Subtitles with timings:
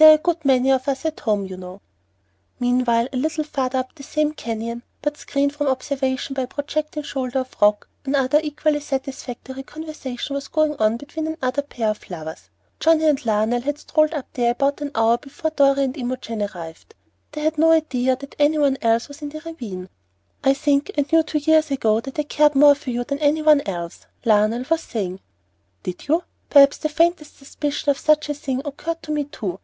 [0.00, 1.80] There are a good many of us at home, you know."
[2.60, 7.02] Meanwhile, a little farther up the same canyon, but screened from observation by a projecting
[7.02, 12.48] shoulder of rock, another equally satisfactory conversation was going on between another pair of lovers.
[12.78, 16.94] Johnnie and Lionel had strolled up there about an hour before Dorry and Imogen arrived.
[17.32, 19.88] They had no idea that any one else was in the ravine.
[20.44, 23.42] "I think I knew two years ago that I cared more for you than any
[23.42, 25.18] one else," Lionel was saying.
[25.82, 26.22] "Did you?
[26.50, 29.58] Perhaps the faintest suspicion of such a thing occurred to me too."